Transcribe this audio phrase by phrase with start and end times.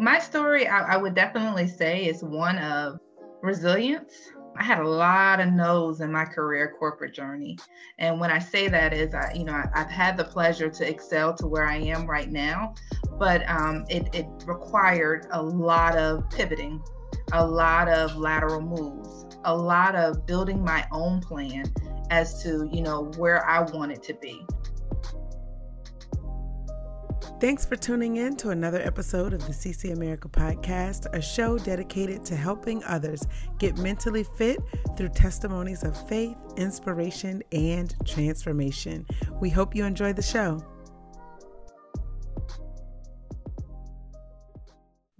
[0.00, 2.98] My story, I, I would definitely say, is one of
[3.42, 4.14] resilience.
[4.56, 7.58] I had a lot of no's in my career corporate journey.
[7.98, 10.88] And when I say that is I, you know, I, have had the pleasure to
[10.88, 12.74] excel to where I am right now,
[13.18, 16.82] but um, it, it required a lot of pivoting,
[17.32, 21.70] a lot of lateral moves, a lot of building my own plan
[22.08, 24.46] as to, you know, where I want it to be.
[27.40, 32.22] Thanks for tuning in to another episode of the CC America podcast, a show dedicated
[32.26, 33.26] to helping others
[33.58, 34.58] get mentally fit
[34.94, 39.06] through testimonies of faith, inspiration, and transformation.
[39.40, 40.62] We hope you enjoy the show.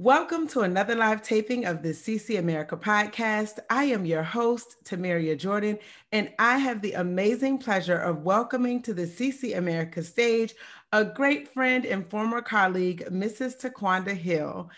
[0.00, 3.59] Welcome to another live taping of the CC America podcast.
[3.68, 5.78] I am your host, Tamaria Jordan,
[6.10, 10.54] and I have the amazing pleasure of welcoming to the CC America stage
[10.92, 13.60] a great friend and former colleague, Mrs.
[13.60, 14.70] Taquanda Hill.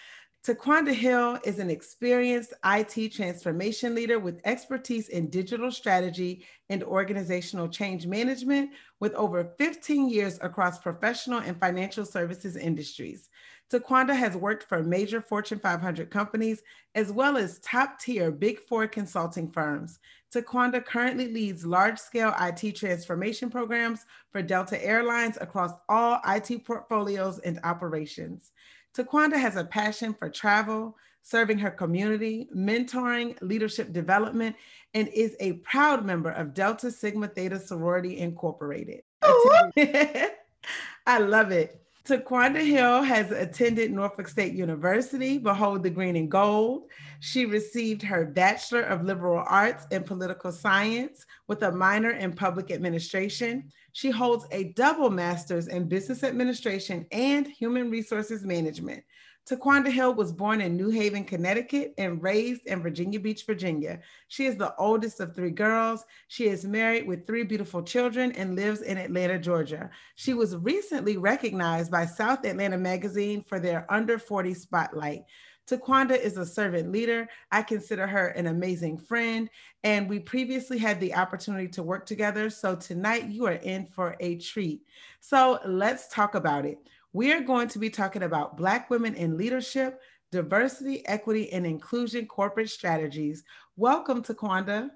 [0.45, 7.69] Taquanda Hill is an experienced IT transformation leader with expertise in digital strategy and organizational
[7.69, 13.31] change management with over 15 years across professional and financial services industries.
[13.71, 16.65] Taquanda has worked for major Fortune 500 companies
[16.97, 20.01] as well as top tier Big Four consulting firms.
[20.35, 27.39] Taquanda currently leads large scale IT transformation programs for Delta Airlines across all IT portfolios
[27.39, 28.51] and operations.
[28.95, 34.57] Taquanda has a passion for travel, serving her community, mentoring, leadership development,
[34.95, 39.03] and is a proud member of Delta Sigma Theta Sorority Incorporated.
[41.07, 41.83] I love it.
[42.05, 46.89] Taquanda Hill has attended Norfolk State University, Behold the Green and Gold.
[47.21, 52.73] She received her Bachelor of Liberal Arts in Political Science with a minor in Public
[52.73, 53.71] Administration.
[53.93, 59.05] She holds a double master's in Business Administration and Human Resources Management.
[59.45, 63.99] Taquanda Hill was born in New Haven, Connecticut, and raised in Virginia Beach, Virginia.
[64.29, 66.05] She is the oldest of three girls.
[66.29, 69.91] She is married with three beautiful children and lives in Atlanta, Georgia.
[70.15, 75.23] She was recently recognized by South Atlanta Magazine for their Under 40 Spotlight.
[75.69, 77.29] Taquanda is a servant leader.
[77.51, 79.49] I consider her an amazing friend,
[79.85, 82.51] and we previously had the opportunity to work together.
[82.51, 84.83] So tonight you are in for a treat.
[85.21, 86.79] So let's talk about it.
[87.13, 90.01] We are going to be talking about Black women in leadership,
[90.33, 93.45] diversity, equity, and inclusion corporate strategies.
[93.77, 94.91] Welcome, Taquanda.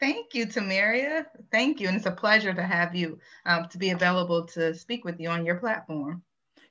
[0.00, 1.26] Thank you, Tamaria.
[1.50, 1.88] Thank you.
[1.88, 5.28] And it's a pleasure to have you um, to be available to speak with you
[5.28, 6.22] on your platform.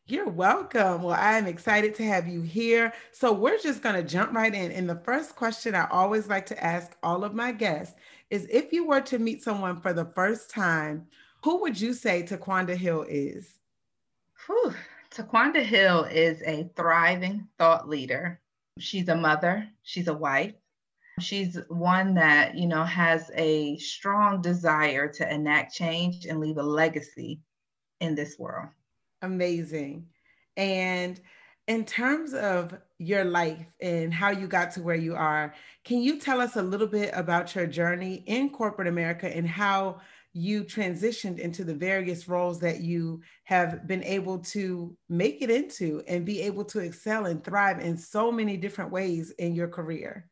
[0.10, 1.04] You're welcome.
[1.04, 2.94] Well, I'm excited to have you here.
[3.12, 4.72] So, we're just going to jump right in.
[4.72, 7.94] And the first question I always like to ask all of my guests
[8.30, 11.08] is if you were to meet someone for the first time,
[11.44, 13.60] who would you say Taquanda Hill is?
[14.46, 14.74] Whew.
[15.12, 18.40] Taquanda Hill is a thriving thought leader.
[18.80, 20.54] She's a mother, she's a wife.
[21.20, 26.64] She's one that, you know, has a strong desire to enact change and leave a
[26.64, 27.42] legacy
[28.00, 28.70] in this world.
[29.22, 30.08] Amazing.
[30.56, 31.20] And
[31.68, 36.20] in terms of your life and how you got to where you are, can you
[36.20, 40.00] tell us a little bit about your journey in corporate America and how
[40.34, 46.04] you transitioned into the various roles that you have been able to make it into
[46.08, 50.30] and be able to excel and thrive in so many different ways in your career?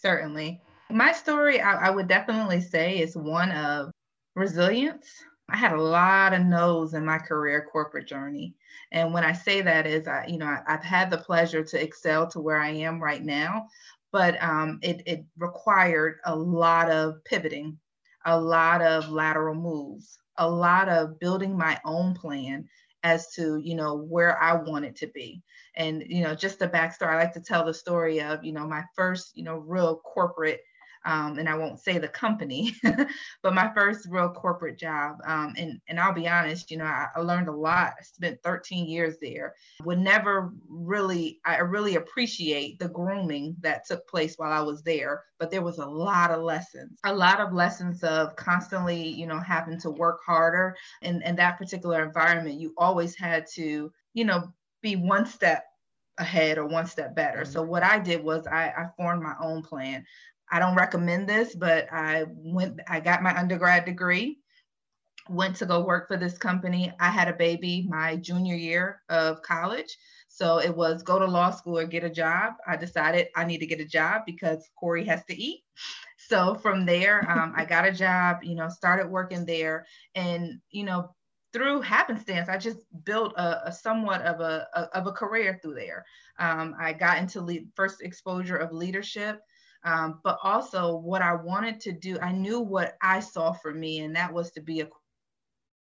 [0.00, 0.60] Certainly.
[0.90, 3.90] My story, I, I would definitely say, is one of
[4.36, 5.06] resilience.
[5.50, 8.54] I had a lot of no's in my career corporate journey.
[8.92, 11.82] And when I say that is, I, you know, I, have had the pleasure to
[11.82, 13.68] excel to where I am right now,
[14.12, 17.78] but um, it, it required a lot of pivoting
[18.24, 22.68] a lot of lateral moves, a lot of building my own plan
[23.04, 25.42] as to you know where I wanted to be.
[25.76, 28.66] And you know, just the backstory, I like to tell the story of you know
[28.66, 30.60] my first you know real corporate
[31.04, 32.74] um, and I won't say the company,
[33.42, 35.16] but my first real corporate job.
[35.24, 37.94] Um, and, and I'll be honest, you know, I, I, learned a lot.
[37.98, 39.54] I spent 13 years there.
[39.84, 45.24] Would never really, I really appreciate the grooming that took place while I was there,
[45.38, 49.38] but there was a lot of lessons, a lot of lessons of constantly, you know,
[49.38, 50.76] having to work harder.
[51.02, 54.52] And in that particular environment, you always had to, you know,
[54.82, 55.64] be one step
[56.18, 57.44] ahead or one step better.
[57.44, 60.04] So what I did was I, I, formed my own plan.
[60.50, 64.38] I don't recommend this, but I went, I got my undergrad degree,
[65.28, 66.92] went to go work for this company.
[67.00, 69.96] I had a baby my junior year of college.
[70.28, 72.54] So it was go to law school or get a job.
[72.66, 75.64] I decided I need to get a job because Corey has to eat.
[76.16, 79.86] So from there, um, I got a job, you know, started working there.
[80.14, 81.14] And, you know,
[81.52, 85.74] through happenstance, I just built a, a somewhat of a, a, of a career through
[85.74, 86.04] there.
[86.38, 89.40] Um, I got into lead, first exposure of leadership,
[89.84, 92.18] um, but also what I wanted to do.
[92.20, 94.88] I knew what I saw for me, and that was to be a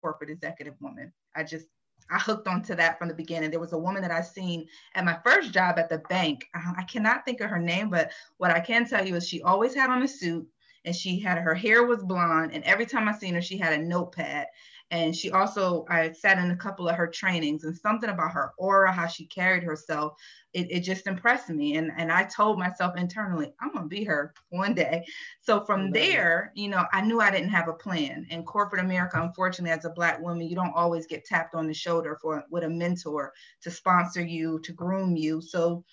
[0.02, 1.12] corporate executive woman.
[1.36, 1.68] I just
[2.10, 3.52] I hooked onto that from the beginning.
[3.52, 6.46] There was a woman that I seen at my first job at the bank.
[6.54, 9.74] I cannot think of her name, but what I can tell you is she always
[9.74, 10.48] had on a suit
[10.86, 12.54] and she had her hair was blonde.
[12.54, 14.48] And every time I seen her, she had a notepad
[14.90, 18.54] and she also, I sat in a couple of her trainings and something about her
[18.58, 20.14] aura, how she carried herself,
[20.54, 21.76] it, it just impressed me.
[21.76, 25.06] And, and I told myself internally, I'm going to be her one day.
[25.42, 28.26] So from there, you know, I knew I didn't have a plan.
[28.30, 31.74] In corporate America, unfortunately, as a Black woman, you don't always get tapped on the
[31.74, 33.34] shoulder for with a mentor
[33.64, 35.42] to sponsor you, to groom you.
[35.42, 35.84] So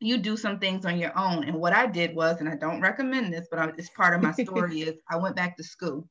[0.00, 1.44] you do some things on your own.
[1.44, 4.32] And what I did was, and I don't recommend this, but it's part of my
[4.44, 6.06] story, is I went back to school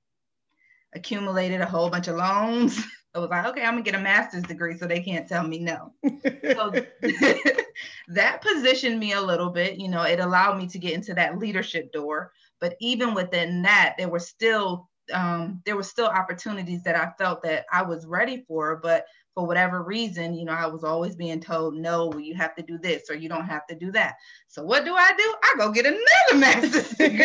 [0.96, 2.80] accumulated a whole bunch of loans.
[3.16, 5.60] I was like, okay, I'm gonna get a master's degree so they can't tell me
[5.60, 5.94] no.
[6.04, 6.72] so
[8.10, 11.40] that positioned me a little bit, you know, it allowed me to get into that
[11.40, 12.32] leadership door.
[12.60, 17.42] But even within that, there were still um, there were still opportunities that I felt
[17.44, 19.06] that I was ready for, but
[19.38, 22.80] for whatever reason, you know, I was always being told, no, you have to do
[22.80, 24.16] this or you don't have to do that.
[24.48, 25.36] So what do I do?
[25.44, 26.02] I go get another
[26.34, 27.24] master's degree.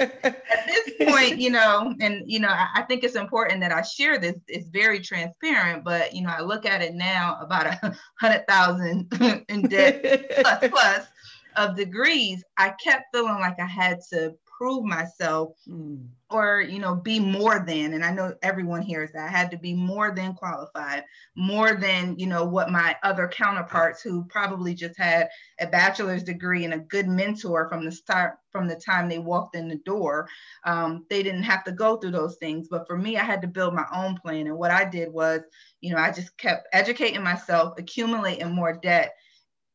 [0.00, 3.82] At this point, you know, and you know, I, I, think it's important that I
[3.82, 4.34] share this.
[4.48, 9.12] It's very transparent, but you know, I look at it now about a hundred thousand
[9.48, 11.06] in debt plus plus
[11.54, 12.42] of degrees.
[12.56, 16.04] I kept feeling like I had to prove myself mm.
[16.30, 19.58] Or you know be more than and i know everyone hears that i had to
[19.58, 21.02] be more than qualified
[21.36, 25.28] more than you know what my other counterparts who probably just had
[25.60, 29.56] a bachelor's degree and a good mentor from the start from the time they walked
[29.56, 30.28] in the door
[30.64, 32.68] um, they didn't have to go through those things.
[32.68, 34.46] But for me i had to build my own plan.
[34.46, 35.42] And what i did was
[35.80, 39.14] you know i just kept educating myself accumulating more debt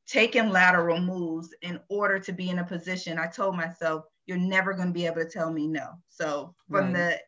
[0.07, 4.73] taking lateral moves in order to be in a position i told myself you're never
[4.73, 5.89] going to be able to tell me no.
[6.07, 6.93] So from right.
[6.93, 7.19] the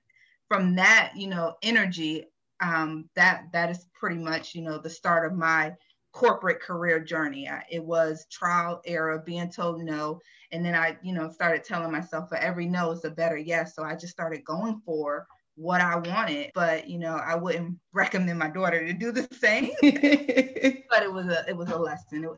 [0.48, 2.26] from that you know energy
[2.62, 5.74] um that that is pretty much you know the start of my
[6.14, 7.50] corporate career journey.
[7.50, 11.92] I, it was trial error being told no and then i you know started telling
[11.92, 13.76] myself for every no is a better yes.
[13.76, 15.28] So i just started going for
[15.58, 19.72] what i wanted but you know i wouldn't recommend my daughter to do the same.
[20.90, 22.24] But it was a it was a lesson.
[22.24, 22.30] It,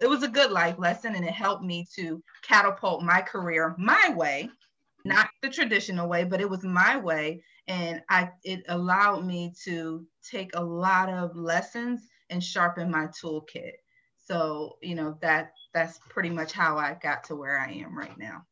[0.00, 4.12] it was a good life lesson and it helped me to catapult my career my
[4.16, 4.48] way
[5.04, 10.06] not the traditional way but it was my way and i it allowed me to
[10.28, 13.72] take a lot of lessons and sharpen my toolkit
[14.16, 18.18] so you know that that's pretty much how i got to where i am right
[18.18, 18.44] now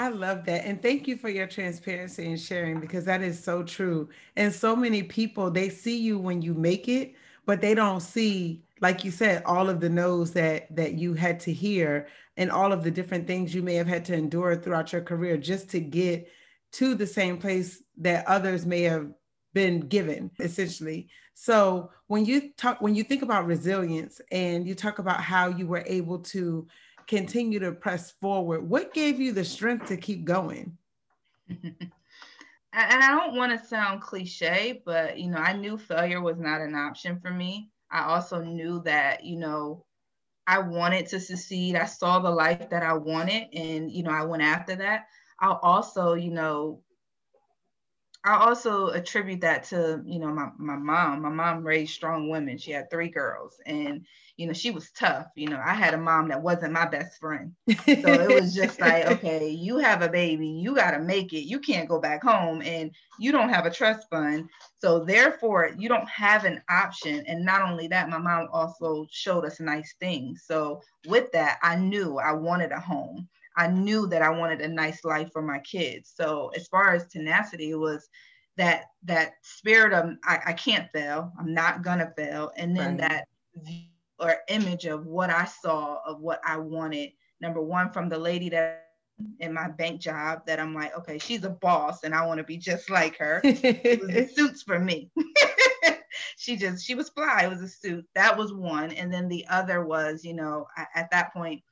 [0.00, 0.64] I love that.
[0.64, 4.08] And thank you for your transparency and sharing because that is so true.
[4.36, 7.14] And so many people, they see you when you make it,
[7.46, 11.40] but they don't see like you said, all of the no's that that you had
[11.40, 14.92] to hear and all of the different things you may have had to endure throughout
[14.92, 16.30] your career just to get
[16.72, 19.10] to the same place that others may have
[19.54, 21.08] been given essentially.
[21.34, 25.66] So when you talk when you think about resilience and you talk about how you
[25.66, 26.66] were able to
[27.06, 30.76] continue to press forward what gave you the strength to keep going?
[32.70, 36.60] And i don't want to sound cliche but you know i knew failure was not
[36.60, 39.84] an option for me I also knew that, you know,
[40.46, 41.76] I wanted to succeed.
[41.76, 45.06] I saw the life that I wanted and, you know, I went after that.
[45.40, 46.82] I'll also, you know,
[48.28, 51.22] I also attribute that to, you know, my, my mom.
[51.22, 52.58] My mom raised strong women.
[52.58, 54.04] She had three girls and,
[54.36, 55.28] you know, she was tough.
[55.34, 57.54] You know, I had a mom that wasn't my best friend.
[58.02, 61.48] So it was just like, okay, you have a baby, you got to make it.
[61.48, 64.50] You can't go back home and you don't have a trust fund.
[64.78, 67.24] So therefore, you don't have an option.
[67.26, 70.44] And not only that, my mom also showed us nice things.
[70.46, 73.26] So with that, I knew I wanted a home.
[73.58, 76.12] I knew that I wanted a nice life for my kids.
[76.14, 78.08] So as far as tenacity, it was
[78.56, 81.32] that that spirit of I, I can't fail.
[81.38, 82.52] I'm not gonna fail.
[82.56, 83.08] And then right.
[83.08, 83.24] that
[84.20, 87.10] or image of what I saw of what I wanted.
[87.40, 88.84] Number one, from the lady that
[89.40, 92.44] in my bank job that I'm like, okay, she's a boss and I want to
[92.44, 93.40] be just like her.
[93.44, 95.10] it was suits for me.
[96.36, 97.42] she just she was fly.
[97.42, 98.06] It was a suit.
[98.14, 98.92] That was one.
[98.92, 101.62] And then the other was, you know, I, at that point,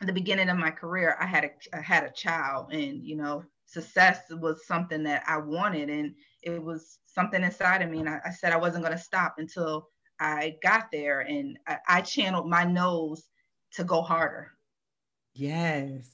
[0.00, 3.44] the beginning of my career, I had a I had a child and you know,
[3.66, 8.00] success was something that I wanted and it was something inside of me.
[8.00, 9.88] And I, I said I wasn't gonna stop until
[10.20, 13.28] I got there and I, I channeled my no's
[13.72, 14.52] to go harder.
[15.34, 16.10] Yes.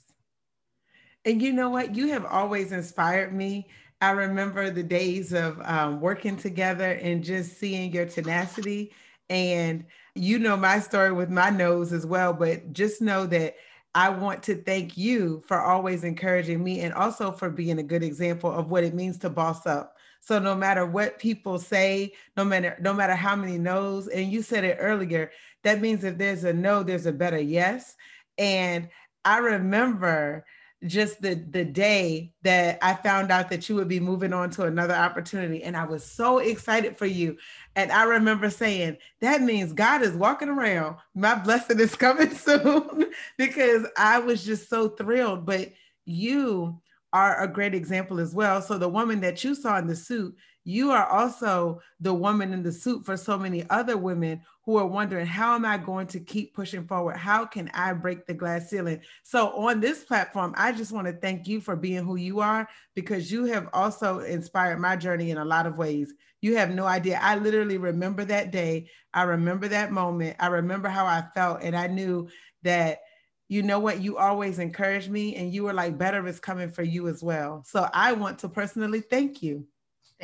[1.25, 1.95] And you know what?
[1.95, 3.69] You have always inspired me.
[4.01, 8.93] I remember the days of um, working together and just seeing your tenacity.
[9.31, 13.55] And you know my story with my no's as well, but just know that
[13.95, 18.03] I want to thank you for always encouraging me and also for being a good
[18.03, 19.97] example of what it means to boss up.
[20.21, 24.43] So no matter what people say, no matter no matter how many no's, and you
[24.43, 25.31] said it earlier,
[25.63, 27.95] that means if there's a no, there's a better yes.
[28.39, 28.89] And
[29.25, 30.45] I remember
[30.87, 34.65] just the the day that I found out that you would be moving on to
[34.65, 37.37] another opportunity and I was so excited for you.
[37.77, 40.97] And I remember saying that means God is walking around.
[41.15, 43.07] My blessing is coming soon
[43.39, 45.47] because I was just so thrilled.
[45.47, 45.73] But
[46.05, 46.81] you
[47.13, 48.61] are a great example as well.
[48.61, 52.63] So the woman that you saw in the suit you are also the woman in
[52.63, 56.21] the suit for so many other women who are wondering, how am I going to
[56.21, 57.17] keep pushing forward?
[57.17, 59.01] How can I break the glass ceiling?
[59.23, 62.67] So, on this platform, I just want to thank you for being who you are
[62.95, 66.15] because you have also inspired my journey in a lot of ways.
[66.41, 67.19] You have no idea.
[67.23, 68.89] I literally remember that day.
[69.13, 70.37] I remember that moment.
[70.41, 71.63] I remember how I felt.
[71.63, 72.29] And I knew
[72.63, 73.01] that
[73.49, 76.83] you know what you always encouraged me and you were like better is coming for
[76.83, 79.67] you as well so i want to personally thank you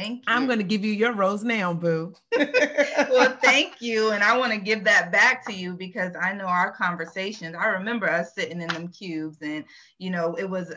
[0.01, 0.33] Thank you.
[0.33, 2.15] I'm going to give you your rose now, boo.
[2.39, 4.13] well, thank you.
[4.13, 7.55] And I want to give that back to you because I know our conversations.
[7.59, 9.63] I remember us sitting in them cubes and,
[9.99, 10.73] you know, it was,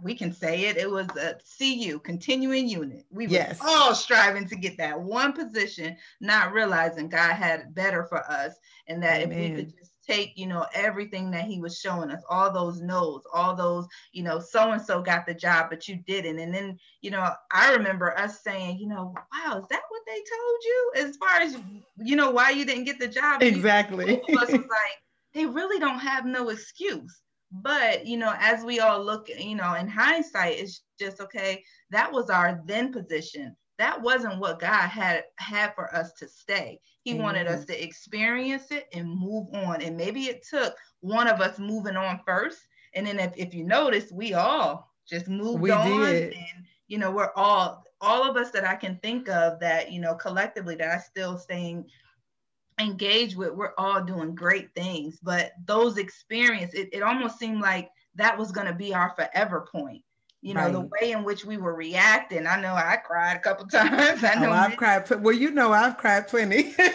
[0.00, 3.04] we can say it, it was a CU, continuing unit.
[3.10, 8.18] We were all striving to get that one position, not realizing God had better for
[8.30, 8.54] us
[8.86, 9.38] and that Amen.
[9.38, 12.80] if we could just take, you know, everything that he was showing us, all those
[12.80, 16.38] no's, all those, you know, so and so got the job, but you didn't.
[16.38, 20.14] And then, you know, I remember us saying, you know, wow, is that what they
[20.14, 21.56] told you as far as,
[21.98, 23.42] you know, why you didn't get the job?
[23.42, 24.16] Exactly.
[24.16, 24.98] us was like,
[25.34, 27.20] they really don't have no excuse.
[27.50, 32.10] But, you know, as we all look, you know, in hindsight, it's just okay, that
[32.10, 36.78] was our then position that wasn't what God had had for us to stay.
[37.02, 37.22] He mm-hmm.
[37.22, 39.82] wanted us to experience it and move on.
[39.82, 42.60] And maybe it took one of us moving on first.
[42.94, 45.88] And then if, if you notice, we all just moved we on.
[45.88, 46.32] Did.
[46.34, 50.00] And you know, we're all all of us that I can think of that, you
[50.00, 51.86] know, collectively that I still staying
[52.78, 55.18] engaged with, we're all doing great things.
[55.20, 60.04] But those experience, it, it almost seemed like that was gonna be our forever point
[60.42, 60.72] you know right.
[60.72, 64.34] the way in which we were reacting i know i cried a couple times i
[64.34, 66.92] know oh, i've cried well you know i've cried plenty and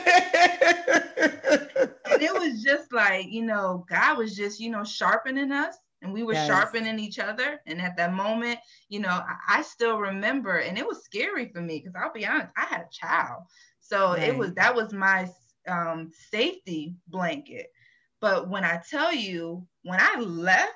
[2.21, 6.23] it was just like you know god was just you know sharpening us and we
[6.23, 6.45] were yes.
[6.45, 10.85] sharpening each other and at that moment you know I, I still remember and it
[10.85, 13.43] was scary for me because i'll be honest i had a child
[13.79, 14.23] so right.
[14.23, 15.27] it was that was my
[15.67, 17.71] um, safety blanket
[18.19, 20.73] but when i tell you when i left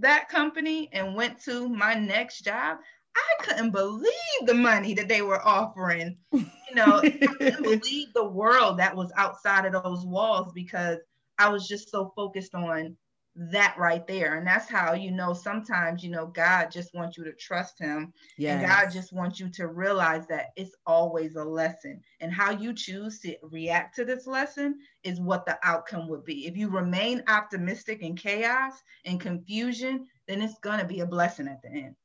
[0.00, 2.78] that company and went to my next job,
[3.16, 4.10] I couldn't believe
[4.44, 6.18] the money that they were offering.
[6.32, 10.98] You know, I couldn't believe the world that was outside of those walls because
[11.38, 12.96] I was just so focused on
[13.36, 14.36] that right there.
[14.36, 18.12] And that's how, you know, sometimes, you know, God just wants you to trust him.
[18.38, 18.60] Yes.
[18.60, 22.00] And God just wants you to realize that it's always a lesson.
[22.20, 26.46] And how you choose to react to this lesson is what the outcome would be.
[26.46, 28.74] If you remain optimistic in chaos
[29.04, 31.96] and confusion, then it's going to be a blessing at the end.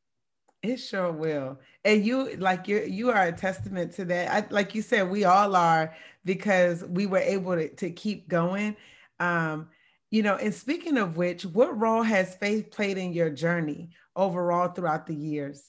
[0.61, 1.59] It sure will.
[1.85, 4.29] And you like you you are a testament to that.
[4.29, 5.95] I, like you said, we all are
[6.25, 8.75] because we were able to, to keep going.
[9.21, 9.69] Um,
[10.11, 14.69] you know, and speaking of which, what role has faith played in your journey overall
[14.69, 15.63] throughout the years?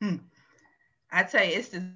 [0.00, 0.16] Hmm.
[1.12, 1.92] I tell you, it's the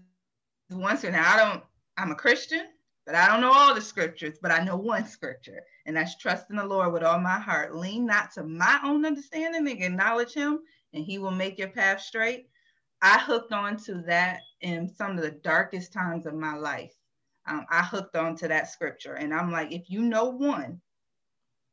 [0.70, 0.98] one.
[1.02, 1.64] Now, I don't,
[1.96, 2.66] I'm a Christian,
[3.04, 6.50] but I don't know all the scriptures, but I know one scripture, and that's trust
[6.50, 7.74] in the Lord with all my heart.
[7.74, 10.60] Lean not to my own understanding and acknowledge him,
[10.92, 12.48] and he will make your path straight.
[13.02, 16.92] I hooked on to that in some of the darkest times of my life.
[17.46, 20.80] Um, I hooked on to that scripture, and I'm like, if you know one,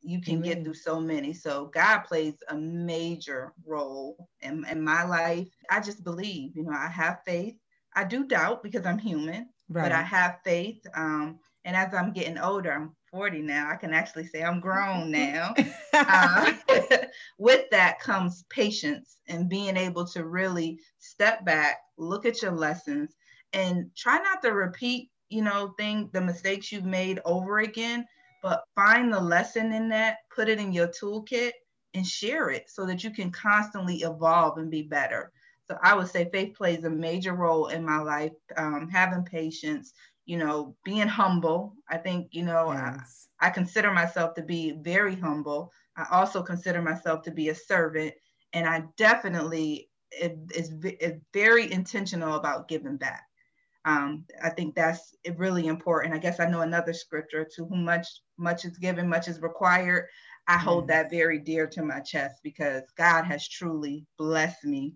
[0.06, 0.44] you can Amen.
[0.44, 1.34] get through so many.
[1.34, 5.48] So God plays a major role in, in my life.
[5.70, 7.56] I just believe, you know, I have faith.
[7.96, 9.84] I do doubt because I'm human, right.
[9.84, 10.86] but I have faith.
[10.94, 15.10] Um, and as I'm getting older, I'm 40 now, I can actually say I'm grown
[15.12, 15.54] now.
[15.94, 16.54] uh,
[17.40, 23.16] with that comes patience and being able to really step back, look at your lessons,
[23.54, 28.06] and try not to repeat, you know, thing the mistakes you've made over again
[28.46, 31.54] but find the lesson in that, put it in your toolkit,
[31.96, 35.32] and share it so that you can constantly evolve and be better.
[35.68, 39.94] So I would say faith plays a major role in my life, um, having patience,
[40.28, 41.74] you know, being humble.
[41.90, 43.30] I think, you know, yes.
[43.40, 45.72] I, I consider myself to be very humble.
[45.98, 48.14] I also consider myself to be a servant.
[48.54, 49.90] And I definitely
[50.22, 53.24] is, is very intentional about giving back.
[53.86, 56.14] Um, I think that's really important.
[56.14, 60.08] I guess I know another scripture to whom much much is given, much is required.
[60.48, 64.94] I hold that very dear to my chest because God has truly blessed me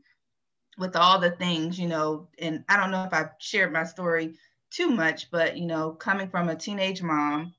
[0.78, 4.36] with all the things, you know, and I don't know if I've shared my story
[4.72, 7.54] too much, but you know, coming from a teenage mom,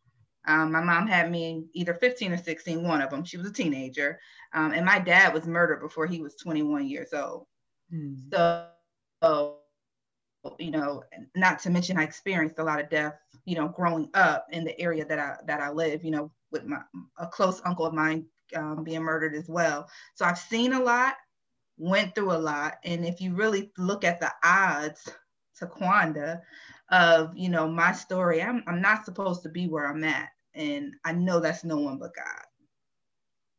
[0.46, 3.25] um, my mom had me either 15 or 16, one of them.
[3.25, 4.18] She was a teenager.
[4.54, 7.46] Um, and my dad was murdered before he was 21 years old.
[7.90, 8.14] Hmm.
[8.32, 8.66] So,
[9.22, 9.58] so,
[10.59, 11.02] you know,
[11.37, 14.78] not to mention I experienced a lot of death, you know, growing up in the
[14.80, 16.78] area that I that I live, you know, with my
[17.18, 19.88] a close uncle of mine um, being murdered as well.
[20.14, 21.14] So I've seen a lot,
[21.78, 25.09] went through a lot, and if you really look at the odds
[25.61, 26.40] Taquanda
[26.90, 30.94] of you know my story, I'm I'm not supposed to be where I'm at, and
[31.04, 32.44] I know that's no one but God.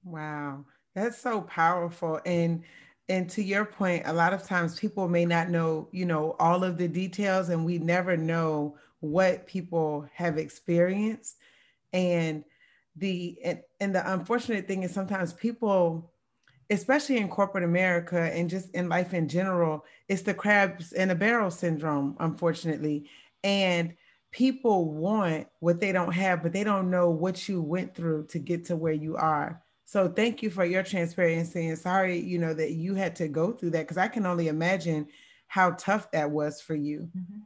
[0.04, 2.64] Wow, that's so powerful, and
[3.10, 6.64] and to your point, a lot of times people may not know you know all
[6.64, 11.38] of the details, and we never know what people have experienced,
[11.94, 12.44] and
[12.96, 16.12] the and, and the unfortunate thing is sometimes people
[16.70, 21.16] especially in corporate america and just in life in general it's the crabs in a
[21.16, 23.10] barrel syndrome unfortunately.
[23.44, 23.96] And
[24.32, 28.40] people want what they don't have but they don't know what you went through to
[28.40, 32.54] get to where you are so thank you for your transparency and sorry you know
[32.54, 35.08] that you had to go through that because i can only imagine
[35.52, 37.10] how tough that was for you.
[37.18, 37.40] Mm-hmm.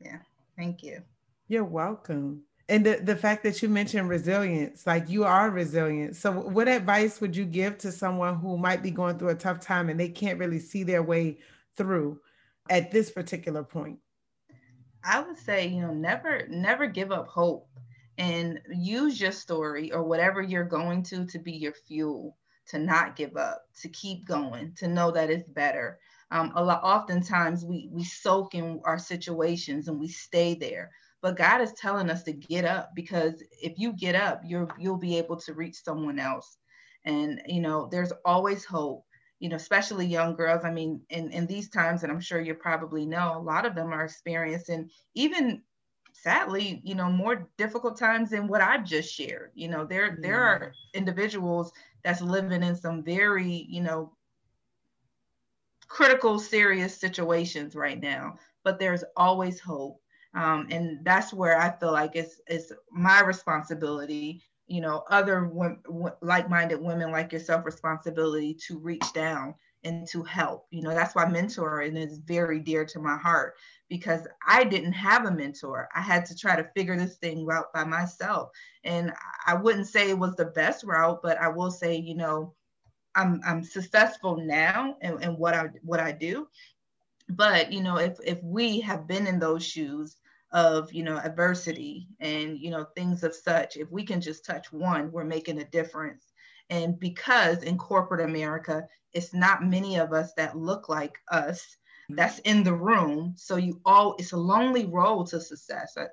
[0.00, 0.18] yeah
[0.56, 1.00] thank you.
[1.46, 2.42] You're welcome.
[2.68, 6.16] And the, the fact that you mentioned resilience like you are resilient.
[6.16, 9.60] So what advice would you give to someone who might be going through a tough
[9.60, 11.38] time and they can't really see their way
[11.76, 12.18] through
[12.68, 14.00] at this particular point?
[15.04, 17.67] I would say you know never never give up hope
[18.18, 23.16] and use your story or whatever you're going to to be your fuel to not
[23.16, 25.98] give up to keep going to know that it's better
[26.30, 31.36] um, a lot oftentimes we we soak in our situations and we stay there but
[31.36, 35.18] God is telling us to get up because if you get up, you're you'll be
[35.18, 36.58] able to reach someone else.
[37.04, 39.04] And you know, there's always hope.
[39.40, 40.64] You know, especially young girls.
[40.64, 43.76] I mean, in, in these times, and I'm sure you probably know, a lot of
[43.76, 45.62] them are experiencing even
[46.22, 49.50] sadly, you know, more difficult times than what I've just shared.
[49.54, 50.22] You know, there mm.
[50.22, 51.72] there are individuals
[52.04, 54.12] that's living in some very, you know,
[55.88, 58.38] critical, serious situations right now.
[58.64, 60.00] But there's always hope.
[60.34, 65.50] Um, and that's where I feel like it's, it's my responsibility, you know, other
[66.20, 70.66] like-minded women like yourself responsibility to reach down and to help.
[70.70, 73.54] You know, that's why mentoring is very dear to my heart
[73.88, 75.88] because I didn't have a mentor.
[75.94, 78.50] I had to try to figure this thing out by myself.
[78.84, 79.12] And
[79.46, 82.54] I wouldn't say it was the best route, but I will say, you know,
[83.14, 86.48] I'm I'm successful now and, in what I what I do
[87.28, 90.16] but you know if if we have been in those shoes
[90.52, 94.72] of you know adversity and you know things of such if we can just touch
[94.72, 96.32] one we're making a difference
[96.70, 98.86] and because in corporate america
[99.18, 101.76] it's not many of us that look like us
[102.10, 103.34] that's in the room.
[103.36, 105.94] So you all it's a lonely road to success.
[105.98, 106.06] I,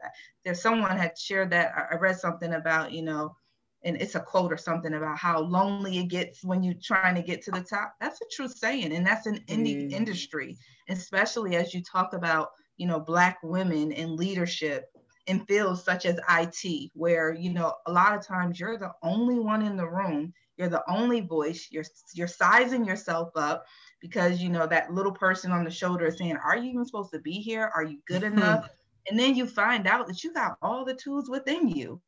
[0.43, 3.35] there's someone had shared that i read something about you know
[3.83, 7.21] and it's a quote or something about how lonely it gets when you're trying to
[7.21, 7.93] get to the top.
[8.01, 9.91] That's a true saying and that's an indie mm.
[9.91, 10.57] industry
[10.89, 14.85] especially as you talk about you know black women in leadership
[15.27, 19.39] in fields such as IT, where you know a lot of times you're the only
[19.39, 23.65] one in the room, you're the only voice, you're you're sizing yourself up
[24.01, 27.11] because you know that little person on the shoulder is saying, "Are you even supposed
[27.13, 27.71] to be here?
[27.75, 28.37] Are you good mm-hmm.
[28.37, 28.69] enough?"
[29.09, 32.01] and then you find out that you got all the tools within you,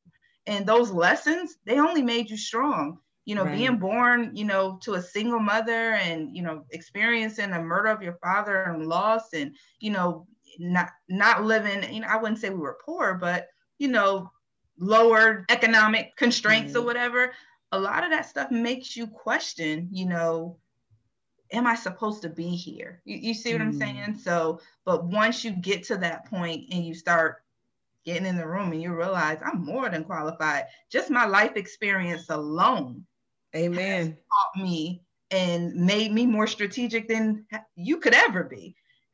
[0.45, 2.99] and those lessons they only made you strong.
[3.25, 3.57] You know, right.
[3.57, 8.01] being born, you know, to a single mother and you know experiencing the murder of
[8.01, 10.27] your father and loss, and you know
[10.59, 14.31] not not living you know i wouldn't say we were poor but you know
[14.79, 16.81] lower economic constraints mm-hmm.
[16.81, 17.33] or whatever.
[17.71, 20.57] A lot of that stuff makes you question you know
[21.53, 23.01] am i supposed to be here?
[23.05, 23.69] You, you see what mm-hmm.
[23.69, 24.15] i'm saying?
[24.17, 27.43] So but once you get to that point and you start
[28.05, 32.29] getting in the room and you realize i'm more than qualified just my life experience
[32.29, 33.05] alone
[33.53, 34.15] amen.
[34.15, 38.73] taught me and made me more strategic than you could ever be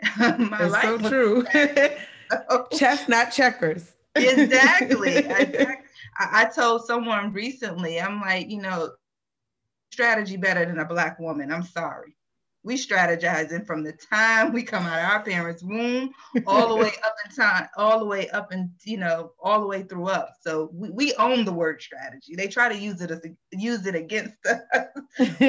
[0.18, 0.84] my it's life.
[0.84, 1.46] so true.
[2.78, 3.94] Chestnut checkers.
[4.16, 5.30] exactly.
[5.30, 5.78] I,
[6.18, 8.92] I, told someone recently, I'm like, you know,
[9.92, 11.52] strategy better than a black woman.
[11.52, 12.16] I'm sorry.
[12.64, 16.12] We strategizing from the time we come out of our parents' womb
[16.48, 19.68] all the way up in time, all the way up and you know, all the
[19.68, 20.36] way through up.
[20.42, 22.36] So we, we own the word strategy.
[22.36, 24.62] They try to use it as a, use it against us.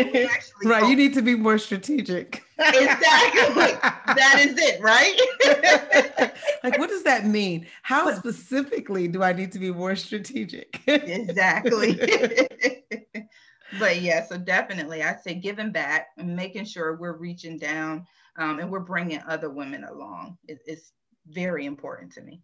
[0.64, 0.82] right.
[0.82, 0.90] Own.
[0.90, 2.42] You need to be more strategic.
[2.58, 3.72] exactly.
[4.14, 5.18] that is it, right?
[6.64, 7.66] like what does that mean?
[7.82, 10.80] How specifically do I need to be more strategic?
[10.86, 11.98] exactly
[13.78, 18.06] but yeah, so definitely, I say giving back and making sure we're reaching down
[18.36, 20.92] um, and we're bringing other women along is, is
[21.26, 22.42] very important to me.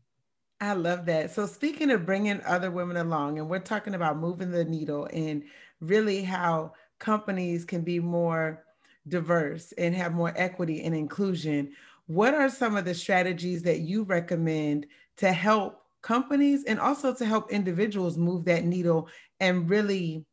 [0.60, 1.30] I love that.
[1.30, 5.42] So, speaking of bringing other women along, and we're talking about moving the needle and
[5.80, 8.64] really how companies can be more
[9.08, 11.72] diverse and have more equity and inclusion.
[12.06, 17.24] What are some of the strategies that you recommend to help companies and also to
[17.24, 20.24] help individuals move that needle and really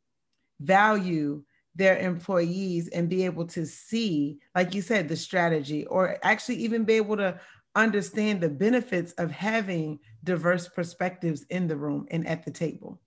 [0.60, 1.44] value
[1.76, 6.84] their employees and be able to see, like you said, the strategy, or actually even
[6.84, 7.40] be able to
[7.76, 13.00] understand the benefits of having diverse perspectives in the room and at the table.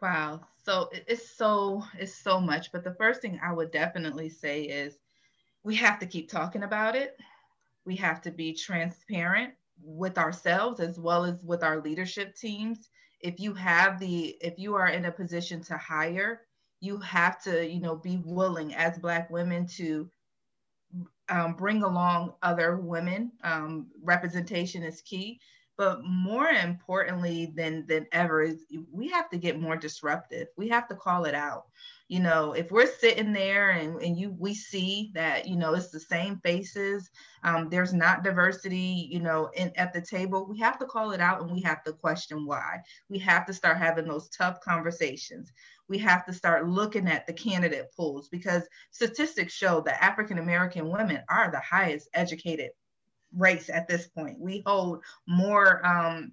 [0.00, 0.40] Wow.
[0.64, 4.98] So it's so it's so much, but the first thing I would definitely say is
[5.62, 7.16] we have to keep talking about it.
[7.84, 12.88] We have to be transparent with ourselves as well as with our leadership teams.
[13.20, 16.42] If you have the if you are in a position to hire,
[16.80, 20.10] you have to, you know, be willing as Black women to
[21.28, 23.32] um, bring along other women.
[23.42, 25.40] Um, representation is key.
[25.76, 30.46] But more importantly than, than ever is we have to get more disruptive.
[30.56, 31.64] We have to call it out
[32.08, 35.90] you know if we're sitting there and, and you we see that you know it's
[35.90, 37.10] the same faces
[37.44, 41.20] um, there's not diversity you know in, at the table we have to call it
[41.20, 45.52] out and we have to question why we have to start having those tough conversations
[45.88, 50.90] we have to start looking at the candidate pools because statistics show that African American
[50.90, 52.70] women are the highest educated
[53.36, 54.38] race at this point.
[54.38, 56.32] We hold more um,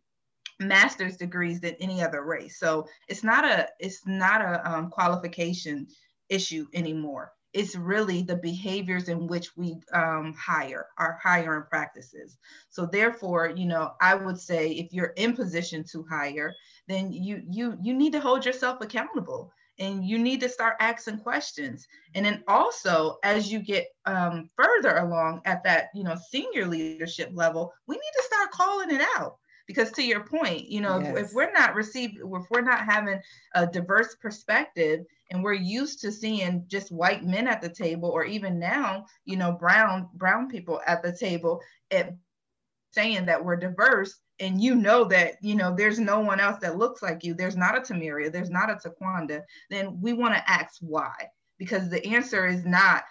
[0.59, 2.59] master's degrees than any other race.
[2.59, 5.87] So it's not a it's not a um, qualification
[6.29, 7.33] issue anymore.
[7.53, 12.37] It's really the behaviors in which we um, hire our hiring practices.
[12.69, 16.55] So therefore, you know, I would say if you're in position to hire,
[16.91, 21.17] then you you you need to hold yourself accountable and you need to start asking
[21.19, 26.65] questions and then also as you get um, further along at that you know senior
[26.65, 30.99] leadership level we need to start calling it out because to your point you know
[30.99, 31.17] yes.
[31.17, 33.19] if, if, we're not received if we're not having
[33.55, 35.01] a diverse perspective
[35.31, 39.37] and we're used to seeing just white men at the table or even now you
[39.37, 42.13] know brown brown people at the table it,
[42.91, 46.77] saying that we're diverse and you know that you know there's no one else that
[46.77, 47.33] looks like you.
[47.33, 48.31] There's not a Tamaria.
[48.31, 49.43] There's not a taquanda.
[49.69, 51.13] Then we want to ask why
[51.57, 53.03] because the answer is not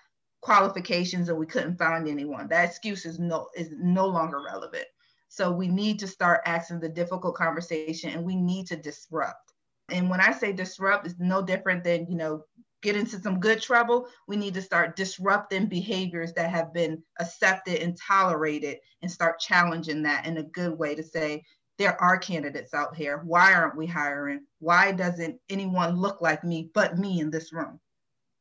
[0.43, 2.49] qualifications and we couldn't find anyone.
[2.49, 4.87] That excuse is no is no longer relevant.
[5.29, 9.53] So we need to start asking the difficult conversation and we need to disrupt.
[9.90, 12.45] And when I say disrupt, it's no different than, you know,
[12.83, 14.09] get into some good trouble.
[14.27, 20.03] We need to start disrupting behaviors that have been accepted and tolerated and start challenging
[20.03, 21.45] that in a good way to say,
[21.79, 23.23] there are candidates out here.
[23.25, 24.45] Why aren't we hiring?
[24.59, 27.81] Why doesn't anyone look like me but me in this room?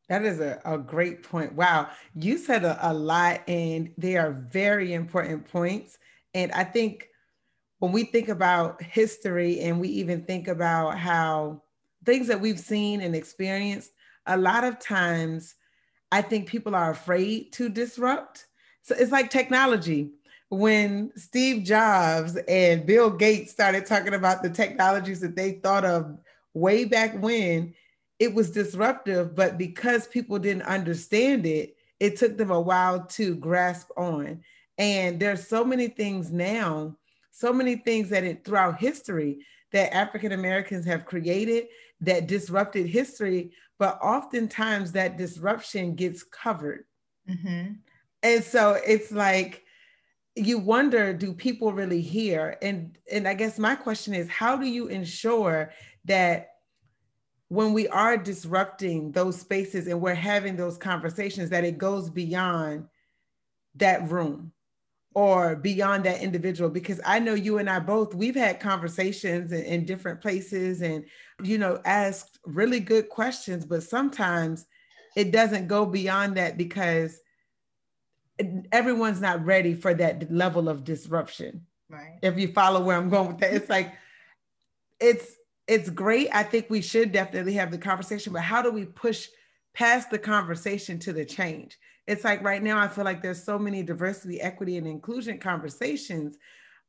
[0.09, 1.53] That is a, a great point.
[1.53, 1.89] Wow.
[2.15, 5.97] You said a, a lot, and they are very important points.
[6.33, 7.07] And I think
[7.77, 11.61] when we think about history and we even think about how
[12.05, 13.91] things that we've seen and experienced,
[14.25, 15.55] a lot of times
[16.11, 18.47] I think people are afraid to disrupt.
[18.81, 20.11] So it's like technology.
[20.49, 26.17] When Steve Jobs and Bill Gates started talking about the technologies that they thought of
[26.53, 27.75] way back when,
[28.17, 33.35] it was disruptive, but because people didn't understand it, it took them a while to
[33.35, 34.41] grasp on.
[34.77, 36.97] And there's so many things now,
[37.31, 41.67] so many things that it, throughout history that African Americans have created
[42.01, 46.85] that disrupted history, but oftentimes that disruption gets covered.
[47.27, 47.73] Mm-hmm.
[48.21, 49.63] And so it's like,
[50.35, 54.65] you wonder do people really hear and and i guess my question is how do
[54.65, 55.71] you ensure
[56.05, 56.51] that
[57.49, 62.85] when we are disrupting those spaces and we're having those conversations that it goes beyond
[63.75, 64.51] that room
[65.19, 69.63] or beyond that individual because i know you and i both we've had conversations in,
[69.63, 71.03] in, different places and
[71.43, 74.65] you know asked really good questions but sometimes
[75.17, 77.19] it doesn't go beyond that because
[78.71, 81.65] everyone's not ready for that level of disruption.
[81.89, 82.19] Right.
[82.21, 83.93] If you follow where i'm going with that it's like
[85.01, 85.35] it's
[85.67, 86.29] it's great.
[86.33, 89.27] I think we should definitely have the conversation but how do we push
[89.73, 91.77] past the conversation to the change
[92.09, 96.37] it's like right now, I feel like there's so many diversity, equity, and inclusion conversations,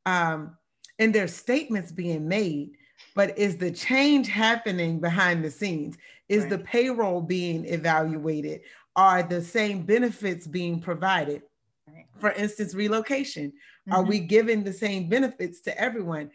[0.06, 0.56] um,
[0.98, 2.72] and there's statements being made.
[3.14, 5.96] But is the change happening behind the scenes?
[6.28, 6.50] Is right.
[6.50, 8.62] the payroll being evaluated?
[8.96, 11.42] Are the same benefits being provided?
[11.86, 12.06] Right.
[12.18, 13.48] For instance, relocation.
[13.50, 13.92] Mm-hmm.
[13.92, 16.30] Are we giving the same benefits to everyone?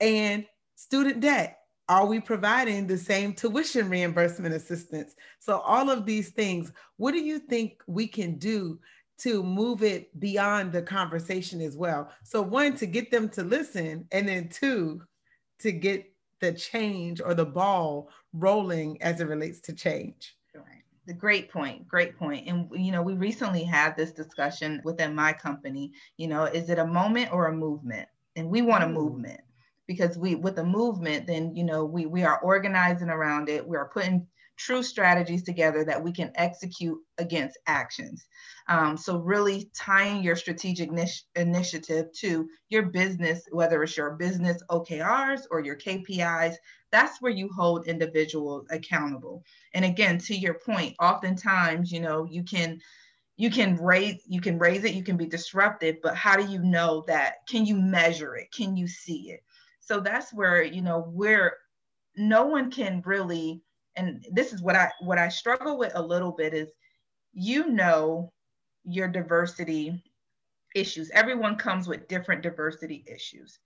[0.00, 5.14] And student debt are we providing the same tuition reimbursement assistance?
[5.38, 8.80] So, all of these things, what do you think we can do
[9.18, 12.10] to move it beyond the conversation as well?
[12.22, 15.02] So, one, to get them to listen, and then two,
[15.60, 20.36] to get the change or the ball rolling as it relates to change.
[21.06, 22.48] The great point, great point.
[22.48, 25.92] And you know, we recently had this discussion within my company.
[26.16, 28.08] You know, is it a moment or a movement?
[28.36, 28.94] And we want a mm.
[28.94, 29.40] movement
[29.86, 33.66] because we with the movement then you know we we are organizing around it.
[33.66, 38.26] We are putting true strategies together that we can execute against actions.
[38.68, 40.90] Um, so really tying your strategic
[41.34, 46.54] initiative to your business whether it's your business okrs or your kpis
[46.92, 49.42] that's where you hold individuals accountable.
[49.74, 52.78] And again to your point oftentimes you know you can
[53.36, 56.60] you can raise you can raise it you can be disruptive but how do you
[56.60, 57.46] know that?
[57.48, 58.52] Can you measure it?
[58.52, 59.42] Can you see it
[59.84, 61.56] so that's where you know where
[62.16, 63.62] no one can really
[63.96, 66.68] and this is what i what i struggle with a little bit is
[67.32, 68.32] you know
[68.84, 70.02] your diversity
[70.74, 71.10] issues.
[71.10, 73.58] Everyone comes with different diversity issues.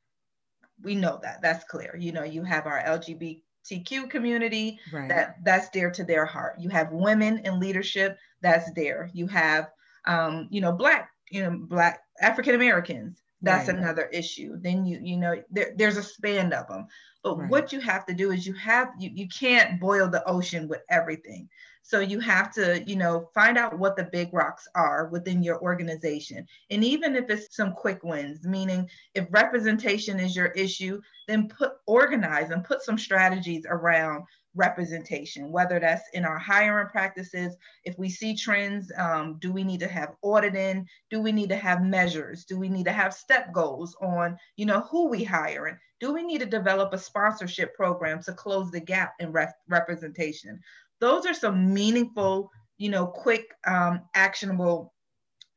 [0.83, 1.43] We know that.
[1.43, 1.97] That's clear.
[1.99, 5.09] You know you have our lgbtq community right.
[5.09, 6.57] that that's dear to their heart.
[6.61, 9.71] You have women in leadership that's there you have
[10.07, 13.79] um, you know black you know black african americans that's right.
[13.79, 16.87] another issue then you you know there, there's a span of them
[17.23, 17.51] but right.
[17.51, 20.83] what you have to do is you have you, you can't boil the ocean with
[20.91, 21.49] everything
[21.83, 25.61] so you have to you know find out what the big rocks are within your
[25.63, 31.49] organization and even if it's some quick wins meaning if representation is your issue then
[31.49, 34.25] put organize and put some strategies around
[34.59, 37.57] representation, whether that's in our hiring practices.
[37.85, 40.87] If we see trends, um, do we need to have auditing?
[41.11, 42.45] Do we need to have measures?
[42.45, 45.79] Do we need to have step goals on, you know, who we hiring?
[46.01, 50.61] Do we need to develop a sponsorship program to close the gap in rep- representation?
[51.01, 54.93] Those are some meaningful, you know, quick, um, actionable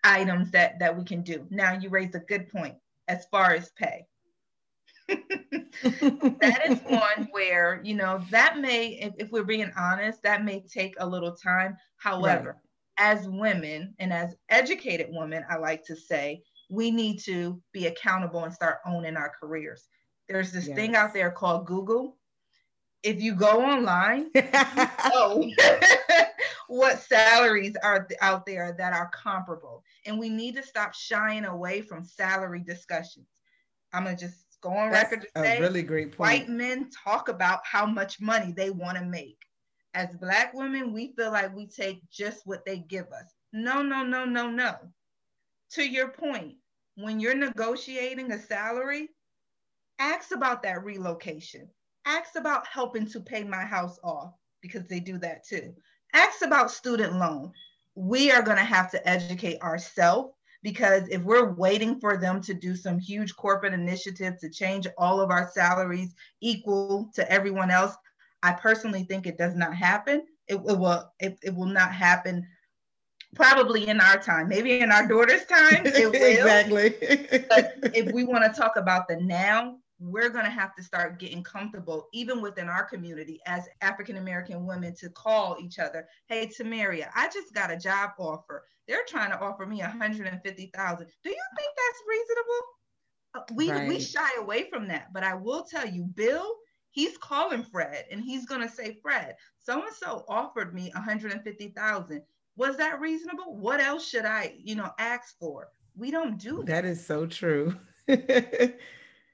[0.04, 1.46] items that that we can do.
[1.50, 2.76] Now, you raise a good point
[3.08, 4.06] as far as pay.
[5.84, 10.62] That is one where you know that may if, if, we're being honest that may
[10.62, 11.76] take a little time.
[11.98, 12.58] However
[13.00, 13.16] right.
[13.16, 18.46] as women and as educated women i like to say we need to be accountable
[18.46, 19.90] and start owning our careers.
[20.30, 20.76] There's this yes.
[20.76, 22.18] thing out there called google.
[23.04, 25.50] If you go online oh,
[26.68, 29.84] what salaries are out there that are comparable.
[30.06, 33.28] And we need to stop shying away from salary discussions.
[33.92, 36.20] I'm gonna just go on That's record to say really great point.
[36.20, 39.38] white men talk about how much money they want to make.
[39.94, 43.34] As black women, we feel like we take just what they give us.
[43.52, 44.76] No, no, no, no, no.
[45.72, 46.56] To your point,
[46.96, 49.10] when you're negotiating a salary,
[50.00, 51.68] ask about that relocation.
[52.06, 55.74] Ask about helping to pay my house off because they do that too.
[56.14, 57.52] Ask about student loan.
[57.96, 62.54] We are going to have to educate ourselves because if we're waiting for them to
[62.54, 67.96] do some huge corporate initiative to change all of our salaries equal to everyone else,
[68.44, 70.24] I personally think it does not happen.
[70.48, 72.48] It, it will it, it will not happen
[73.36, 75.86] probably in our time, maybe in our daughter's time.
[75.86, 76.90] exactly.
[77.50, 81.20] but if we want to talk about the now, we're going to have to start
[81.20, 86.48] getting comfortable, even within our community as African American women, to call each other, "Hey,
[86.48, 88.64] Tamaria, I just got a job offer.
[88.88, 91.08] They're trying to offer me 150,000.
[91.24, 92.62] Do you think that's reasonable?"
[93.34, 93.88] Uh, we right.
[93.88, 96.56] we shy away from that, but I will tell you, Bill,
[96.90, 102.22] he's calling Fred, and he's going to say, "Fred, so and so offered me 150,000.
[102.58, 103.56] Was that reasonable?
[103.56, 106.68] What else should I, you know, ask for?" We don't do that.
[106.68, 107.78] That is so true.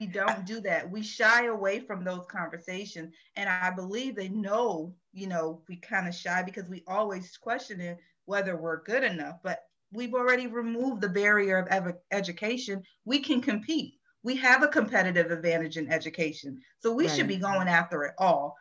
[0.00, 0.90] we don't do that.
[0.90, 3.14] We shy away from those conversations.
[3.36, 7.80] And I believe they know, you know, we kind of shy because we always question
[8.28, 9.36] whether we're good enough.
[9.42, 9.60] But
[9.92, 12.82] we've already removed the barrier of ev- education.
[13.04, 13.94] We can compete.
[14.22, 16.60] We have a competitive advantage in education.
[16.80, 17.16] So we right.
[17.16, 18.56] should be going after it all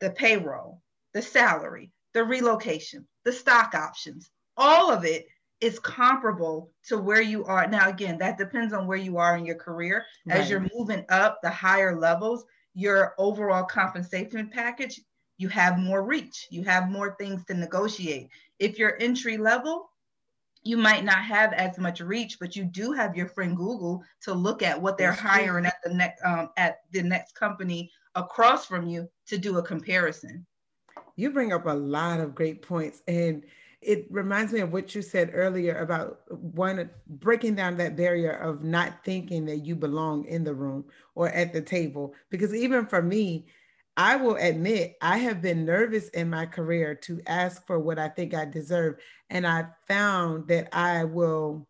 [0.00, 5.26] the payroll, the salary, the relocation, the stock options, all of it
[5.60, 9.46] is comparable to where you are now again that depends on where you are in
[9.46, 10.40] your career right.
[10.40, 15.00] as you're moving up the higher levels your overall compensation package
[15.38, 19.90] you have more reach you have more things to negotiate if you're entry level
[20.64, 24.32] you might not have as much reach, but you do have your friend Google to
[24.32, 28.88] look at what they're hiring at the next um, at the next company across from
[28.88, 30.44] you to do a comparison.
[31.16, 33.44] You bring up a lot of great points, and
[33.82, 38.64] it reminds me of what you said earlier about one breaking down that barrier of
[38.64, 42.14] not thinking that you belong in the room or at the table.
[42.30, 43.44] Because even for me,
[43.96, 48.08] I will admit I have been nervous in my career to ask for what I
[48.08, 48.96] think I deserve.
[49.30, 51.66] And I found that I will,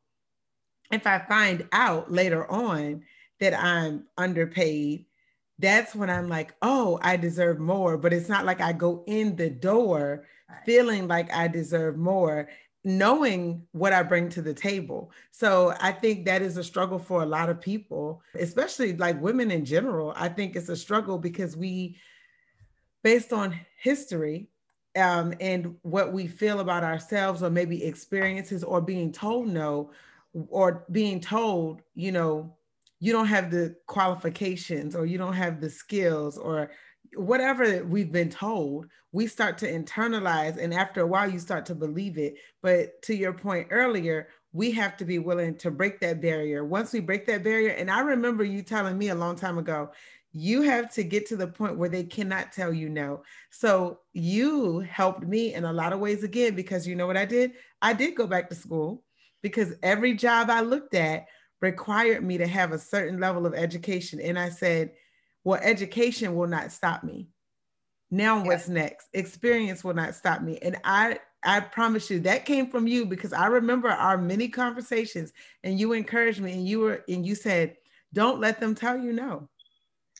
[0.90, 3.02] if I find out later on
[3.40, 5.04] that I'm underpaid,
[5.58, 7.98] that's when I'm like, oh, I deserve more.
[7.98, 10.26] But it's not like I go in the door
[10.64, 12.48] feeling like I deserve more,
[12.84, 15.10] knowing what I bring to the table.
[15.30, 19.50] So I think that is a struggle for a lot of people, especially like women
[19.50, 20.14] in general.
[20.16, 21.96] I think it's a struggle because we,
[23.04, 24.48] based on history,
[24.96, 29.92] um, and what we feel about ourselves, or maybe experiences, or being told no,
[30.48, 32.56] or being told, you know,
[32.98, 36.70] you don't have the qualifications, or you don't have the skills, or
[37.14, 40.56] whatever we've been told, we start to internalize.
[40.56, 42.34] And after a while, you start to believe it.
[42.62, 46.64] But to your point earlier, we have to be willing to break that barrier.
[46.64, 49.90] Once we break that barrier, and I remember you telling me a long time ago,
[50.36, 53.22] you have to get to the point where they cannot tell you no.
[53.50, 57.24] So you helped me in a lot of ways again, because you know what I
[57.24, 57.52] did?
[57.80, 59.04] I did go back to school
[59.42, 61.26] because every job I looked at
[61.60, 64.20] required me to have a certain level of education.
[64.20, 64.90] And I said,
[65.44, 67.28] well, education will not stop me.
[68.10, 69.08] Now what's next?
[69.12, 70.58] Experience will not stop me.
[70.60, 75.32] And I I promise you that came from you because I remember our many conversations
[75.62, 77.76] and you encouraged me and you were and you said,
[78.12, 79.48] don't let them tell you no.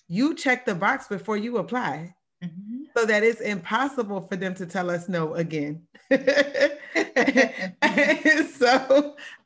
[0.09, 2.15] You check the box before you apply.
[2.43, 2.85] Mm-hmm.
[2.97, 5.83] So that it's impossible for them to tell us no again.
[6.11, 6.19] so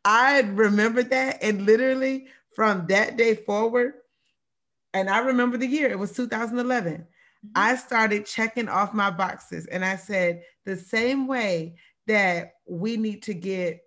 [0.04, 1.42] I remember that.
[1.42, 3.94] And literally from that day forward,
[4.94, 6.92] and I remember the year, it was 2011.
[6.92, 7.48] Mm-hmm.
[7.54, 13.22] I started checking off my boxes and I said, the same way that we need
[13.24, 13.80] to get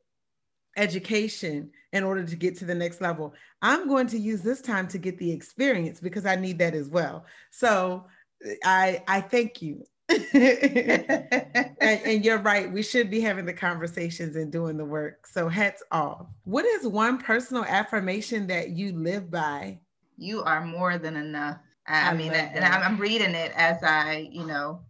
[0.77, 4.87] education in order to get to the next level, I'm going to use this time
[4.89, 7.25] to get the experience because I need that as well.
[7.51, 8.05] So
[8.63, 9.83] I I thank you.
[10.33, 12.69] and, and, you're right.
[12.69, 15.25] We should be having the conversations and doing the work.
[15.25, 16.25] So hats off.
[16.43, 19.79] What is one personal affirmation that you live by?
[20.21, 21.57] you are more than enough.
[21.87, 24.81] I, I mean, and I'm reading it as I, you know,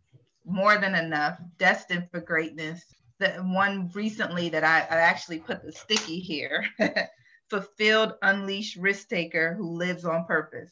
[0.45, 2.83] more than enough, destined for greatness.
[3.21, 6.65] The one recently that I, I actually put the sticky here
[7.51, 10.71] fulfilled, unleashed risk taker who lives on purpose.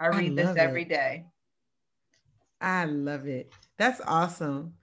[0.00, 0.88] I read I this every it.
[0.88, 1.26] day.
[2.60, 3.52] I love it.
[3.78, 4.74] That's awesome.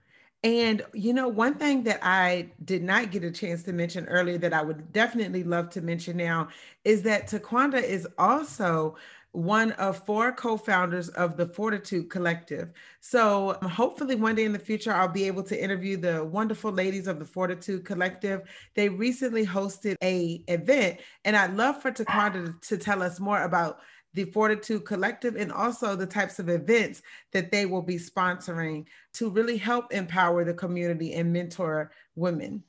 [0.42, 4.38] And you know, one thing that I did not get a chance to mention earlier
[4.38, 6.48] that I would definitely love to mention now
[6.84, 8.96] is that Taquanda is also
[9.34, 12.72] one of four co-founders of the Fortitude Collective.
[13.00, 17.08] So hopefully one day in the future I'll be able to interview the wonderful ladies
[17.08, 18.42] of the Fortitude Collective.
[18.74, 23.80] They recently hosted a event and I'd love for Taquanda to tell us more about
[24.14, 29.28] the Fortitude Collective, and also the types of events that they will be sponsoring to
[29.28, 32.62] really help empower the community and mentor women.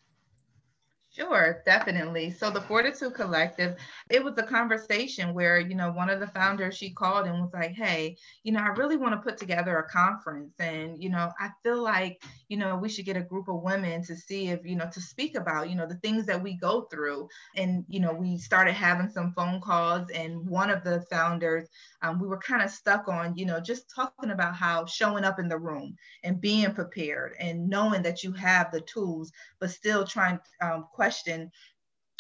[1.16, 2.30] Sure, definitely.
[2.32, 3.78] So the Fortitude Collective,
[4.10, 7.54] it was a conversation where, you know, one of the founders, she called and was
[7.54, 10.56] like, hey, you know, I really want to put together a conference.
[10.60, 14.04] And, you know, I feel like, you know, we should get a group of women
[14.04, 16.82] to see if, you know, to speak about, you know, the things that we go
[16.92, 17.30] through.
[17.56, 21.70] And, you know, we started having some phone calls and one of the founders,
[22.06, 25.40] um, we were kind of stuck on, you know, just talking about how showing up
[25.40, 30.06] in the room and being prepared and knowing that you have the tools, but still
[30.06, 31.52] trying um, question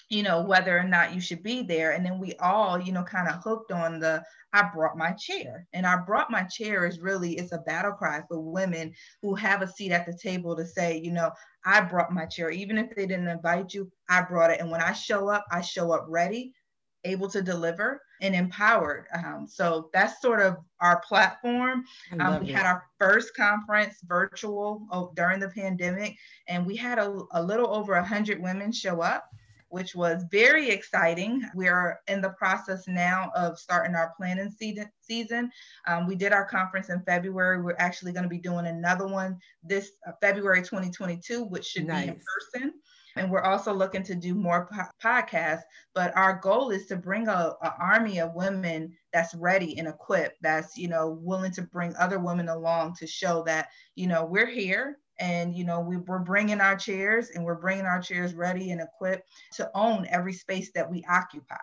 [0.09, 1.93] you know whether or not you should be there.
[1.93, 5.67] And then we all you know kind of hooked on the i brought my chair.
[5.73, 9.61] And i brought my chair is really it's a battle cry for women who have
[9.61, 11.31] a seat at the table to say you know
[11.65, 12.51] i brought my chair.
[12.51, 14.59] Even if they didn't invite you i brought it.
[14.59, 16.53] And when i show up i show up ready
[17.03, 21.83] able to deliver and empowered um, so that's sort of our platform
[22.19, 22.55] um, we it.
[22.55, 26.15] had our first conference virtual oh, during the pandemic
[26.47, 29.29] and we had a, a little over 100 women show up
[29.75, 31.43] which was very exciting.
[31.53, 34.49] We're in the process now of starting our planning
[35.01, 35.51] season.
[35.85, 37.61] Um, we did our conference in February.
[37.61, 42.05] We're actually going to be doing another one this uh, February 2022, which should nice.
[42.05, 42.21] be in
[42.53, 42.73] person.
[43.15, 45.63] And we're also looking to do more po- podcasts.
[45.93, 50.37] But our goal is to bring a, a army of women that's ready and equipped,
[50.41, 54.45] that's, you know, willing to bring other women along to show that, you know, we're
[54.47, 58.71] here and you know we, we're bringing our chairs and we're bringing our chairs ready
[58.71, 61.55] and equipped to own every space that we occupy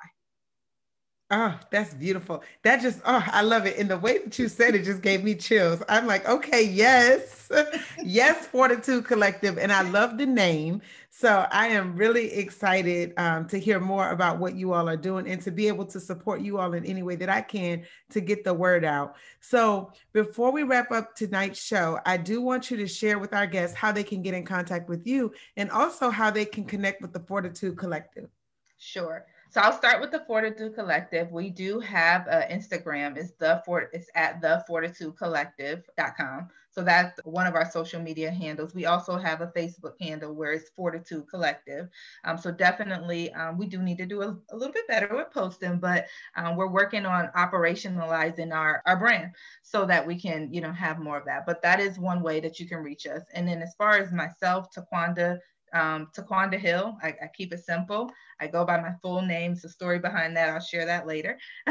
[1.35, 2.43] Oh, that's beautiful.
[2.63, 3.79] That just, oh, I love it.
[3.79, 5.83] And the way that you said it just gave me chills.
[5.89, 7.51] I'm like, okay, yes,
[8.05, 9.57] yes, Fortitude Collective.
[9.57, 10.83] And I love the name.
[11.09, 15.27] So I am really excited um, to hear more about what you all are doing
[15.27, 18.21] and to be able to support you all in any way that I can to
[18.21, 19.17] get the word out.
[19.41, 23.47] So before we wrap up tonight's show, I do want you to share with our
[23.47, 27.01] guests how they can get in contact with you and also how they can connect
[27.01, 28.29] with the Fortitude Collective.
[28.77, 29.25] Sure.
[29.53, 31.31] So I'll start with the Fortitude Collective.
[31.31, 33.19] We do have uh, Instagram.
[33.19, 33.91] It's the Fort.
[33.93, 36.49] It's at the Fortitude Collective.com.
[36.71, 38.75] So that's one of our social media handles.
[38.75, 41.91] We also have a Facebook handle where it's Fortitude Collective.
[42.25, 45.31] Um, so definitely, um, we do need to do a, a, little bit better with
[45.31, 49.33] posting, but um, we're working on operationalizing our our brand
[49.63, 51.45] so that we can, you know, have more of that.
[51.45, 53.21] But that is one way that you can reach us.
[53.35, 55.41] And then as far as myself, Taquanda
[55.73, 56.97] um, Taquanda Hill.
[57.03, 58.11] I, I, keep it simple.
[58.41, 59.63] I go by my full names.
[59.63, 61.39] The story behind that, I'll share that later.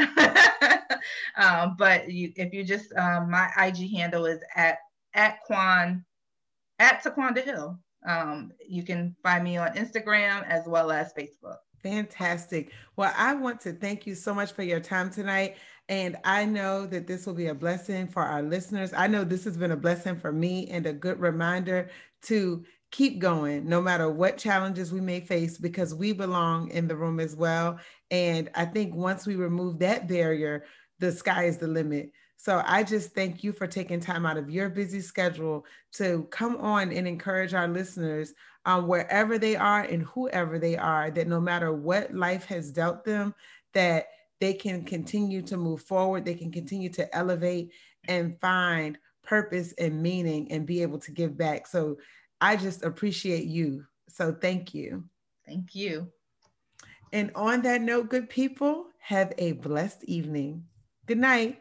[1.36, 4.78] um, but you, if you just, um, my IG handle is at
[5.14, 6.04] at Quan
[6.78, 7.78] at Taquanda Hill.
[8.06, 11.58] Um, you can find me on Instagram as well as Facebook.
[11.82, 12.72] Fantastic.
[12.96, 15.56] Well, I want to thank you so much for your time tonight.
[15.88, 18.92] And I know that this will be a blessing for our listeners.
[18.96, 21.90] I know this has been a blessing for me and a good reminder
[22.22, 26.94] to keep going no matter what challenges we may face because we belong in the
[26.94, 27.80] room as well.
[28.10, 30.64] And I think once we remove that barrier,
[31.00, 32.12] the sky is the limit.
[32.36, 36.56] So I just thank you for taking time out of your busy schedule to come
[36.58, 38.34] on and encourage our listeners
[38.66, 43.04] um, wherever they are and whoever they are, that no matter what life has dealt
[43.04, 43.34] them,
[43.72, 44.08] that
[44.40, 47.70] they can continue to move forward, they can continue to elevate
[48.08, 51.66] and find purpose and meaning and be able to give back.
[51.66, 51.96] So
[52.42, 53.84] I just appreciate you.
[54.08, 55.04] So thank you.
[55.46, 56.08] Thank you.
[57.12, 60.64] And on that note, good people, have a blessed evening.
[61.06, 61.60] Good night.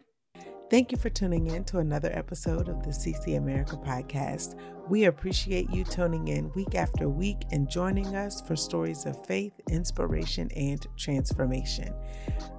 [0.72, 4.58] Thank you for tuning in to another episode of the CC America podcast.
[4.92, 9.54] We appreciate you tuning in week after week and joining us for stories of faith,
[9.70, 11.94] inspiration, and transformation.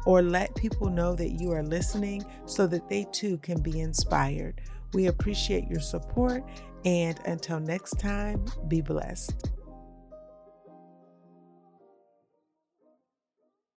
[0.06, 4.62] or let people know that you are listening so that they too can be inspired.
[4.94, 6.44] We appreciate your support,
[6.86, 9.52] and until next time, be blessed.